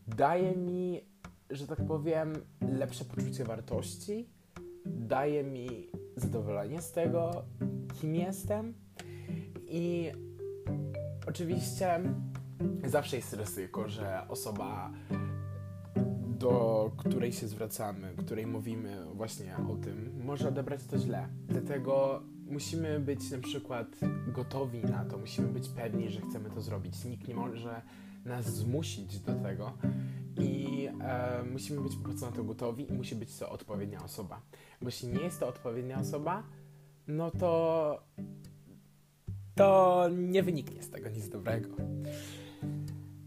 daje 0.07 0.57
mi, 0.57 1.01
że 1.51 1.67
tak 1.67 1.87
powiem, 1.87 2.33
lepsze 2.61 3.05
poczucie 3.05 3.45
wartości, 3.45 4.29
daje 4.87 5.45
mi 5.45 5.69
zadowolenie 6.17 6.83
z 6.83 6.93
tego, 6.93 7.45
kim 8.01 8.15
jestem 8.15 8.75
i 9.69 10.13
Oczywiście 11.27 12.01
zawsze 12.85 13.17
jest 13.17 13.33
ryzyko, 13.33 13.89
że 13.89 14.29
osoba, 14.29 14.91
do 16.39 16.91
której 16.97 17.33
się 17.33 17.49
zwracamy, 17.49 18.15
której 18.17 18.47
mówimy 18.47 19.05
właśnie 19.15 19.57
o 19.57 19.77
tym, 19.77 20.25
może 20.25 20.49
odebrać 20.49 20.85
to 20.85 20.99
źle. 20.99 21.29
Dlatego 21.49 22.23
musimy 22.47 23.01
być 23.01 23.31
na 23.31 23.39
przykład 23.39 23.87
gotowi 24.27 24.85
na 24.85 25.05
to, 25.05 25.19
musimy 25.19 25.49
być 25.49 25.69
pewni, 25.69 26.11
że 26.11 26.21
chcemy 26.21 26.51
to 26.51 26.61
zrobić. 26.61 27.05
Nikt 27.05 27.29
nie 27.29 27.35
może 27.35 27.83
nas 28.25 28.47
zmusić 28.47 29.19
do 29.19 29.35
tego. 29.35 29.73
I 30.41 30.89
e, 31.01 31.43
musimy 31.53 31.81
być 31.81 31.97
po 31.97 32.03
prostu 32.03 32.27
na 32.27 32.33
to 32.33 32.45
gotowi 32.45 32.91
i 32.91 32.93
musi 32.93 33.15
być 33.15 33.39
to 33.39 33.51
odpowiednia 33.51 34.05
osoba. 34.05 34.41
Bo 34.81 34.89
jeśli 34.89 35.09
nie 35.09 35.21
jest 35.21 35.41
to 35.41 35.49
odpowiednia 35.49 35.99
osoba, 36.01 36.43
no 37.07 37.31
to 37.31 38.03
to 39.57 40.09
nie 40.17 40.43
wyniknie 40.43 40.83
z 40.83 40.91
tego 40.91 41.09
nic 41.09 41.29
dobrego. 41.29 41.69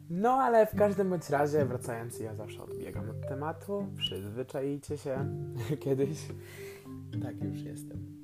No 0.09 0.31
ale 0.31 0.65
w 0.65 0.75
każdym 0.75 1.09
bądź 1.09 1.29
razie, 1.29 1.65
wracając, 1.65 2.19
ja 2.19 2.35
zawsze 2.35 2.63
odbiegam 2.63 3.09
od 3.09 3.27
tematu. 3.27 3.87
Przyzwyczajcie 3.97 4.97
się 4.97 5.25
kiedyś. 5.83 6.17
Tak 7.23 7.43
już 7.43 7.61
jestem. 7.61 8.21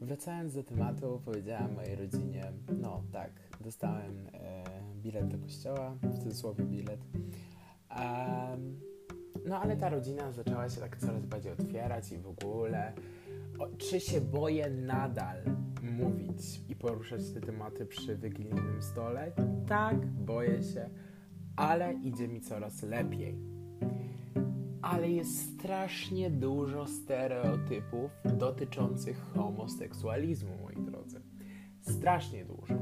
Wracając 0.00 0.54
do 0.54 0.62
tematu, 0.62 1.22
powiedziałam 1.24 1.74
mojej 1.74 1.96
rodzinie, 1.96 2.52
no 2.80 3.02
tak, 3.12 3.30
dostałem 3.60 4.26
e, 4.32 4.64
bilet 4.96 5.28
do 5.28 5.38
kościoła, 5.38 5.94
w 6.02 6.18
cudzysłowie 6.18 6.64
bilet. 6.64 7.00
Um, 7.90 8.80
no 9.46 9.60
ale 9.60 9.76
ta 9.76 9.88
rodzina 9.88 10.32
zaczęła 10.32 10.68
się 10.68 10.80
tak 10.80 10.96
coraz 10.96 11.26
bardziej 11.26 11.52
otwierać 11.52 12.12
i 12.12 12.18
w 12.18 12.26
ogóle. 12.26 12.92
O, 13.58 13.66
czy 13.78 14.00
się 14.00 14.20
boję 14.20 14.70
nadal 14.70 15.36
mówić 15.82 16.62
i 16.68 16.76
poruszać 16.76 17.30
te 17.30 17.40
tematy 17.40 17.86
przy 17.86 18.16
wigilijnym 18.16 18.82
stole? 18.82 19.32
Tak, 19.68 20.06
boję 20.06 20.62
się, 20.62 20.90
ale 21.56 21.92
idzie 21.92 22.28
mi 22.28 22.40
coraz 22.40 22.82
lepiej. 22.82 23.38
Ale 24.82 25.10
jest 25.10 25.58
strasznie 25.58 26.30
dużo 26.30 26.86
stereotypów 26.86 28.10
dotyczących 28.38 29.18
homoseksualizmu, 29.34 30.50
moi 30.62 30.76
drodzy. 30.76 31.20
Strasznie 31.80 32.44
dużo. 32.44 32.74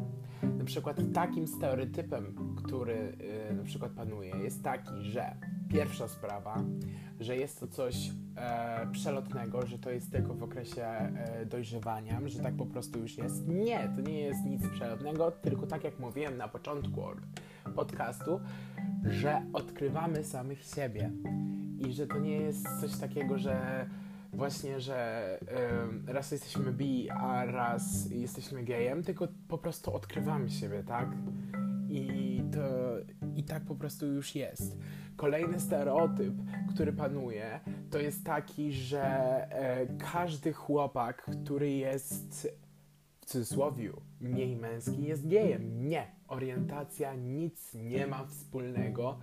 Na 0.58 0.64
przykład 0.64 1.00
takim 1.14 1.46
stereotypem, 1.46 2.34
który 2.56 3.16
yy, 3.48 3.56
na 3.56 3.62
przykład 3.62 3.92
panuje, 3.92 4.30
jest 4.36 4.62
taki, 4.64 5.02
że 5.02 5.36
pierwsza 5.70 6.08
sprawa, 6.08 6.64
że 7.20 7.36
jest 7.36 7.60
to 7.60 7.66
coś 7.66 8.10
e, 8.36 8.86
przelotnego, 8.92 9.66
że 9.66 9.78
to 9.78 9.90
jest 9.90 10.12
tylko 10.12 10.34
w 10.34 10.42
okresie 10.42 10.84
e, 10.84 11.46
dojrzewania, 11.46 12.20
że 12.26 12.40
tak 12.40 12.54
po 12.54 12.66
prostu 12.66 12.98
już 12.98 13.18
jest. 13.18 13.48
Nie, 13.48 13.92
to 13.96 14.00
nie 14.00 14.20
jest 14.20 14.44
nic 14.44 14.68
przelotnego, 14.68 15.30
tylko 15.30 15.66
tak 15.66 15.84
jak 15.84 15.98
mówiłem 15.98 16.36
na 16.36 16.48
początku 16.48 17.02
podcastu, 17.74 18.40
że 19.04 19.42
odkrywamy 19.52 20.24
samych 20.24 20.62
siebie 20.62 21.10
i 21.78 21.92
że 21.92 22.06
to 22.06 22.18
nie 22.18 22.36
jest 22.36 22.80
coś 22.80 22.96
takiego, 22.96 23.38
że 23.38 23.86
właśnie, 24.32 24.80
że 24.80 25.38
y, 26.08 26.12
raz 26.12 26.30
jesteśmy 26.30 26.72
bi, 26.72 27.10
a 27.10 27.44
raz 27.44 28.10
jesteśmy 28.10 28.62
gejem, 28.62 29.02
tylko 29.02 29.28
po 29.48 29.58
prostu 29.58 29.94
odkrywamy 29.94 30.50
siebie, 30.50 30.84
tak? 30.84 31.08
I 31.88 32.42
to 32.52 32.60
i 33.40 33.42
tak 33.42 33.64
po 33.64 33.74
prostu 33.74 34.06
już 34.06 34.34
jest. 34.34 34.76
Kolejny 35.16 35.60
stereotyp, 35.60 36.34
który 36.74 36.92
panuje, 36.92 37.60
to 37.90 37.98
jest 37.98 38.24
taki, 38.24 38.72
że 38.72 39.02
e, 39.02 39.86
każdy 40.12 40.52
chłopak, 40.52 41.30
który 41.44 41.70
jest 41.70 42.48
w 43.20 43.26
cudzysłowie 43.26 43.90
mniej 44.20 44.56
męski, 44.56 45.02
jest 45.02 45.28
gejem. 45.28 45.88
Nie. 45.88 46.06
Orientacja 46.28 47.14
nic 47.14 47.74
nie 47.74 48.06
ma 48.06 48.24
wspólnego 48.24 49.18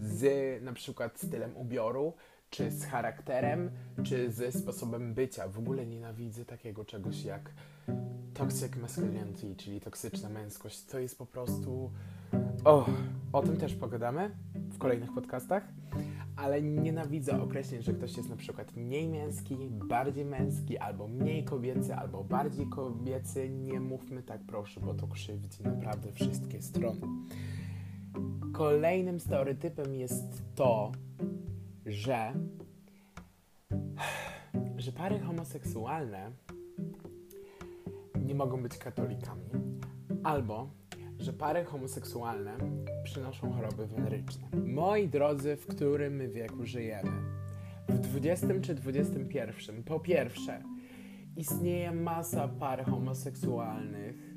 z 0.00 0.62
na 0.62 0.72
przykład 0.72 1.20
stylem 1.20 1.56
ubioru, 1.56 2.14
czy 2.50 2.70
z 2.70 2.84
charakterem, 2.84 3.70
czy 4.02 4.30
ze 4.30 4.52
sposobem 4.52 5.14
bycia. 5.14 5.48
W 5.48 5.58
ogóle 5.58 5.86
nienawidzę 5.86 6.44
takiego 6.44 6.84
czegoś 6.84 7.24
jak 7.24 7.50
toxic 8.34 8.76
masculinity, 8.76 9.56
czyli 9.56 9.80
toksyczna 9.80 10.28
męskość. 10.28 10.84
To 10.84 10.98
jest 10.98 11.18
po 11.18 11.26
prostu 11.26 11.90
o, 12.64 12.86
o 13.32 13.42
tym 13.42 13.56
też 13.56 13.74
pogadamy 13.74 14.30
w 14.54 14.78
kolejnych 14.78 15.12
podcastach, 15.12 15.68
ale 16.36 16.62
nienawidzę 16.62 17.42
określeń, 17.42 17.82
że 17.82 17.92
ktoś 17.92 18.16
jest 18.16 18.28
na 18.28 18.36
przykład 18.36 18.76
mniej 18.76 19.08
męski, 19.08 19.56
bardziej 19.70 20.24
męski, 20.24 20.78
albo 20.78 21.08
mniej 21.08 21.44
kobiecy, 21.44 21.94
albo 21.94 22.24
bardziej 22.24 22.66
kobiecy. 22.66 23.48
Nie 23.50 23.80
mówmy 23.80 24.22
tak, 24.22 24.40
proszę, 24.46 24.80
bo 24.80 24.94
to 24.94 25.06
krzywdzi 25.06 25.62
naprawdę 25.62 26.12
wszystkie 26.12 26.62
strony. 26.62 27.00
Kolejnym 28.52 29.20
stereotypem 29.20 29.94
jest 29.94 30.42
to, 30.54 30.92
że, 31.86 32.32
że 34.76 34.92
pary 34.92 35.20
homoseksualne 35.20 36.32
nie 38.24 38.34
mogą 38.34 38.62
być 38.62 38.78
katolikami, 38.78 39.50
albo 40.24 40.81
że 41.22 41.32
pary 41.32 41.64
homoseksualne 41.64 42.56
przynoszą 43.04 43.52
choroby 43.52 43.86
weneryczne. 43.86 44.48
Moi 44.66 45.08
drodzy, 45.08 45.56
w 45.56 45.66
którym 45.66 46.30
wieku 46.30 46.66
żyjemy? 46.66 47.10
W 47.88 48.16
XX 48.16 48.52
czy 48.62 48.72
XXI? 48.72 49.82
Po 49.84 50.00
pierwsze, 50.00 50.62
istnieje 51.36 51.92
masa 51.92 52.48
par 52.48 52.84
homoseksualnych, 52.84 54.34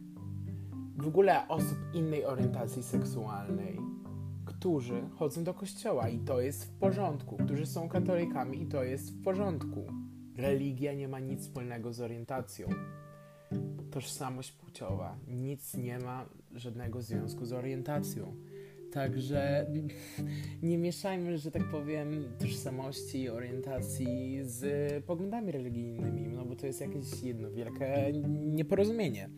w 0.98 1.08
ogóle 1.08 1.48
osób 1.48 1.78
innej 1.94 2.26
orientacji 2.26 2.84
seksualnej, 2.84 3.80
którzy 4.46 5.10
chodzą 5.16 5.44
do 5.44 5.54
kościoła 5.54 6.10
i 6.10 6.20
to 6.20 6.42
jest 6.42 6.66
w 6.66 6.80
porządku, 6.80 7.38
którzy 7.38 7.66
są 7.66 7.90
katolikami 7.90 8.62
i 8.62 8.66
to 8.66 8.84
jest 8.84 9.14
w 9.14 9.24
porządku. 9.24 9.86
Religia 10.38 10.94
nie 10.94 11.08
ma 11.08 11.20
nic 11.20 11.42
wspólnego 11.42 11.94
z 11.94 12.02
orientacją 12.02 12.68
tożsamość 13.92 14.52
płciowa. 14.52 15.18
Nic 15.28 15.74
nie 15.74 16.00
ma 16.00 16.26
żadnego 16.56 17.02
związku 17.02 17.46
z 17.46 17.54
orientacją. 17.54 18.36
Także 18.92 19.66
nie 20.64 20.78
mieszajmy, 20.78 21.38
że 21.38 21.52
tak 21.52 21.64
powiem, 21.72 22.26
tożsamości 22.40 23.30
orientacji 23.30 24.40
z 24.44 25.06
poglądami 25.06 25.52
religijnymi, 25.52 26.28
no 26.28 26.46
bo 26.46 26.56
to 26.56 26.68
jest 26.68 26.82
jakieś 26.82 27.24
jedno 27.24 27.52
wielkie 27.52 28.14
nieporozumienie. 28.30 29.30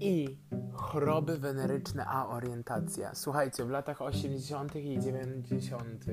I 0.00 0.36
choroby 0.72 1.38
weneryczne, 1.38 2.06
a 2.06 2.28
orientacja. 2.28 3.14
Słuchajcie, 3.14 3.64
w 3.64 3.70
latach 3.70 4.02
80. 4.02 4.76
i 4.76 4.98
90 5.00 6.04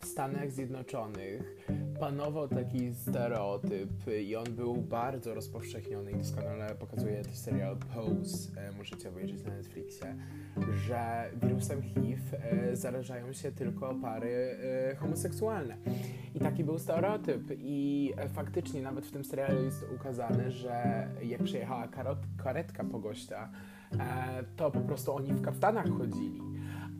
w 0.00 0.04
Stanach 0.06 0.50
Zjednoczonych 0.52 1.56
panował 2.00 2.48
taki 2.48 2.94
stereotyp 2.94 3.90
i 4.22 4.36
on 4.36 4.44
był 4.44 4.76
bardzo 4.76 5.34
rozpowszechniony 5.34 6.12
i 6.12 6.16
doskonale 6.16 6.74
pokazuje 6.74 7.22
też 7.22 7.36
serial 7.36 7.76
Pose, 7.76 8.60
e, 8.60 8.72
możecie 8.72 9.08
obejrzeć 9.08 9.44
na 9.44 9.50
Netflixie, 9.50 10.16
że 10.86 11.30
wirusem 11.42 11.82
HIV 11.82 12.38
e, 12.38 12.76
zarażają 12.76 13.32
się 13.32 13.52
tylko 13.52 13.94
pary 13.94 14.58
e, 14.90 14.96
homoseksualne. 14.96 15.76
I 16.34 16.40
taki 16.40 16.64
był 16.64 16.78
stereotyp 16.78 17.42
i 17.58 18.12
faktycznie 18.32 18.82
nawet 18.82 19.06
w 19.06 19.10
tym 19.10 19.24
serialu 19.24 19.64
jest 19.64 19.86
ukazane, 19.94 20.50
że 20.50 21.06
jak 21.22 21.42
przyjechała 21.42 21.88
karetka 22.36 22.84
po 22.84 22.98
gościa, 22.98 23.50
to 24.56 24.70
po 24.70 24.80
prostu 24.80 25.14
oni 25.14 25.32
w 25.32 25.42
kaftanach 25.42 25.88
chodzili 25.98 26.49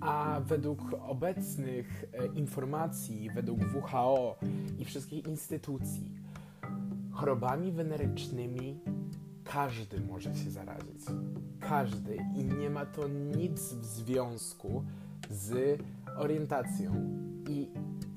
a 0.00 0.40
według 0.40 0.80
obecnych 1.08 2.04
e, 2.12 2.26
informacji, 2.26 3.30
według 3.34 3.60
WHO 3.60 4.38
i 4.78 4.84
wszystkich 4.84 5.26
instytucji, 5.26 6.10
chorobami 7.12 7.72
wenerycznymi 7.72 8.80
każdy 9.44 10.00
może 10.00 10.34
się 10.34 10.50
zarazić. 10.50 11.04
Każdy. 11.60 12.16
I 12.36 12.44
nie 12.44 12.70
ma 12.70 12.86
to 12.86 13.08
nic 13.08 13.60
w 13.60 13.84
związku 13.84 14.84
z 15.30 15.78
orientacją. 16.16 16.92
I 17.48 17.68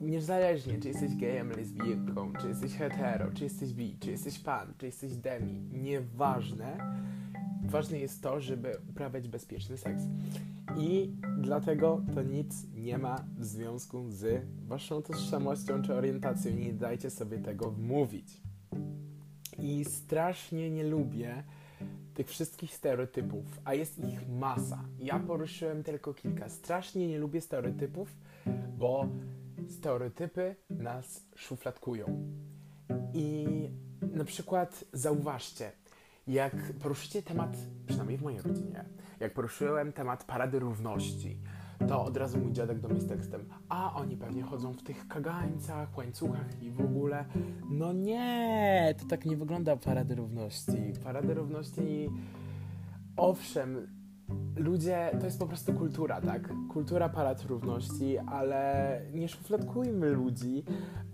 niezależnie, 0.01 0.79
czy 0.79 0.87
jesteś 0.87 1.15
gejem, 1.15 1.49
lesbijką, 1.49 2.33
czy 2.41 2.47
jesteś 2.47 2.73
hetero, 2.73 3.31
czy 3.33 3.43
jesteś 3.43 3.73
bi, 3.73 3.97
czy 3.99 4.11
jesteś 4.11 4.39
pan, 4.39 4.73
czy 4.77 4.85
jesteś 4.85 5.15
demi, 5.15 5.61
nieważne. 5.71 6.77
Ważne 7.63 7.99
jest 7.99 8.21
to, 8.21 8.41
żeby 8.41 8.77
uprawiać 8.89 9.27
bezpieczny 9.27 9.77
seks. 9.77 10.03
I 10.77 11.11
dlatego 11.37 12.01
to 12.15 12.23
nic 12.23 12.67
nie 12.73 12.97
ma 12.97 13.25
w 13.37 13.45
związku 13.45 14.09
z 14.09 14.45
waszą 14.67 15.01
tożsamością 15.01 15.81
czy 15.81 15.93
orientacją. 15.93 16.51
Nie 16.51 16.73
dajcie 16.73 17.09
sobie 17.09 17.37
tego 17.37 17.71
wmówić. 17.71 18.41
I 19.59 19.85
strasznie 19.85 20.71
nie 20.71 20.83
lubię 20.83 21.43
tych 22.13 22.27
wszystkich 22.29 22.73
stereotypów, 22.73 23.45
a 23.63 23.73
jest 23.73 23.99
ich 23.99 24.29
masa. 24.29 24.83
Ja 24.99 25.19
poruszyłem 25.19 25.83
tylko 25.83 26.13
kilka. 26.13 26.49
Strasznie 26.49 27.07
nie 27.07 27.19
lubię 27.19 27.41
stereotypów, 27.41 28.17
bo 28.77 29.09
stereotypy 29.69 30.55
nas 30.69 31.25
szufladkują. 31.35 32.05
I 33.13 33.45
na 34.01 34.23
przykład 34.23 34.83
zauważcie, 34.93 35.71
jak 36.27 36.55
poruszycie 36.79 37.23
temat, 37.23 37.57
przynajmniej 37.87 38.17
w 38.17 38.21
mojej 38.21 38.41
rodzinie, 38.41 38.85
jak 39.23 39.33
poruszyłem 39.33 39.93
temat 39.93 40.23
Parady 40.23 40.59
Równości, 40.59 41.37
to 41.87 42.03
od 42.03 42.17
razu 42.17 42.37
mój 42.39 42.51
dziadek 42.51 42.79
do 42.79 42.89
mnie 42.89 43.01
z 43.01 43.07
tekstem 43.07 43.45
a 43.69 43.93
oni 43.95 44.17
pewnie 44.17 44.43
chodzą 44.43 44.73
w 44.73 44.83
tych 44.83 45.07
kagańcach, 45.07 45.97
łańcuchach 45.97 46.61
i 46.61 46.71
w 46.71 46.81
ogóle 46.81 47.25
no 47.69 47.93
nie, 47.93 48.95
to 48.99 49.05
tak 49.05 49.25
nie 49.25 49.37
wygląda 49.37 49.77
Parady 49.77 50.15
Równości. 50.15 50.93
Parady 51.03 51.33
Równości 51.33 52.09
owszem 53.17 53.87
ludzie, 54.55 55.09
to 55.19 55.25
jest 55.25 55.39
po 55.39 55.47
prostu 55.47 55.73
kultura, 55.73 56.21
tak? 56.21 56.49
Kultura 56.73 57.09
palat 57.09 57.45
równości, 57.45 58.17
ale 58.17 59.01
nie 59.13 59.29
szufladkujmy 59.29 60.09
ludzi 60.09 60.63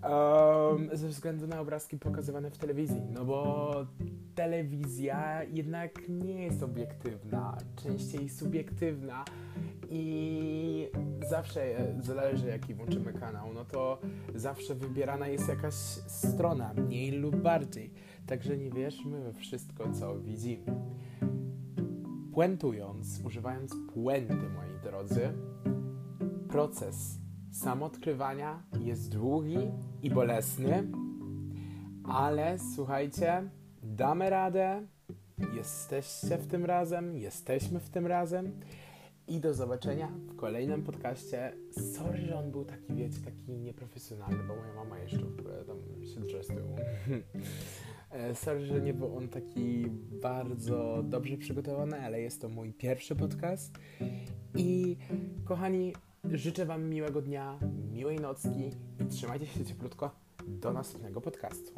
um, 0.02 0.88
ze 0.92 1.08
względu 1.08 1.46
na 1.46 1.60
obrazki 1.60 1.98
pokazywane 1.98 2.50
w 2.50 2.58
telewizji, 2.58 3.02
no 3.10 3.24
bo 3.24 3.72
telewizja 4.34 5.44
jednak 5.44 6.08
nie 6.08 6.42
jest 6.42 6.62
obiektywna, 6.62 7.56
częściej 7.76 8.28
subiektywna 8.28 9.24
i 9.90 10.88
zawsze 11.28 11.76
zależy 12.00 12.46
jaki 12.46 12.74
włączymy 12.74 13.12
kanał, 13.12 13.52
no 13.52 13.64
to 13.64 13.98
zawsze 14.34 14.74
wybierana 14.74 15.28
jest 15.28 15.48
jakaś 15.48 15.74
strona, 15.74 16.74
mniej 16.74 17.10
lub 17.10 17.36
bardziej, 17.36 17.90
także 18.26 18.58
nie 18.58 18.70
wierzmy 18.70 19.20
we 19.20 19.32
wszystko, 19.32 19.92
co 19.92 20.18
widzimy. 20.18 20.64
Puentując, 22.34 23.20
używając 23.24 23.76
puenty, 23.94 24.34
moi 24.34 24.80
drodzy, 24.82 25.32
proces 26.48 27.18
samoodkrywania 27.50 28.62
jest 28.80 29.12
długi 29.12 29.58
i 30.02 30.10
bolesny, 30.10 30.88
ale 32.04 32.58
słuchajcie, 32.74 33.50
damy 33.82 34.30
radę, 34.30 34.86
jesteście 35.54 36.38
w 36.38 36.46
tym 36.46 36.64
razem, 36.64 37.18
jesteśmy 37.18 37.80
w 37.80 37.90
tym 37.90 38.06
razem 38.06 38.60
i 39.28 39.40
do 39.40 39.54
zobaczenia 39.54 40.08
w 40.08 40.36
kolejnym 40.36 40.82
podcaście. 40.82 41.52
Sorry, 41.96 42.18
że 42.18 42.38
on 42.38 42.50
był 42.50 42.64
taki, 42.64 42.94
wiecie, 42.94 43.18
taki 43.24 43.52
nieprofesjonalny, 43.58 44.44
bo 44.48 44.56
moja 44.56 44.74
mama 44.74 44.98
jeszcze 44.98 45.18
tam 45.66 45.76
się 46.06 46.20
drze 46.20 46.42
z 46.44 46.46
tyłu. 46.46 46.76
E, 48.10 48.34
sorry, 48.34 48.66
że 48.66 48.80
nie 48.80 48.94
był 48.94 49.16
on 49.16 49.28
taki 49.28 49.86
bardzo 50.22 51.02
dobrze 51.02 51.36
przygotowany, 51.36 52.00
ale 52.00 52.20
jest 52.20 52.40
to 52.40 52.48
mój 52.48 52.72
pierwszy 52.72 53.16
podcast. 53.16 53.78
I 54.56 54.96
kochani, 55.44 55.92
życzę 56.24 56.66
Wam 56.66 56.88
miłego 56.88 57.22
dnia, 57.22 57.58
miłej 57.92 58.20
nocki 58.20 58.70
i 59.00 59.06
trzymajcie 59.06 59.46
się 59.46 59.64
cieplutko 59.64 60.10
do 60.48 60.72
następnego 60.72 61.20
podcastu. 61.20 61.72